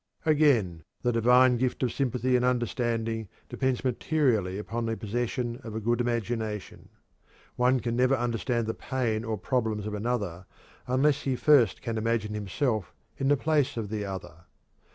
Again, 0.25 0.81
the 1.03 1.11
divine 1.11 1.57
gift 1.57 1.83
of 1.83 1.91
sympathy 1.93 2.35
and 2.35 2.43
understanding 2.43 3.27
depends 3.49 3.83
materially 3.83 4.57
upon 4.57 4.87
the 4.87 4.97
possession 4.97 5.61
of 5.63 5.75
a 5.75 5.79
good 5.79 6.01
imagination. 6.01 6.89
One 7.55 7.79
can 7.79 7.97
never 7.97 8.15
understand 8.15 8.65
the 8.65 8.73
pain 8.73 9.23
or 9.23 9.37
problems 9.37 9.85
of 9.85 9.93
another 9.93 10.47
unless 10.87 11.21
he 11.21 11.35
first 11.35 11.83
can 11.83 11.99
imagine 11.99 12.33
himself 12.33 12.95
in 13.19 13.27
the 13.27 13.37
place 13.37 13.77
of 13.77 13.89
the 13.89 14.03
other. 14.03 14.45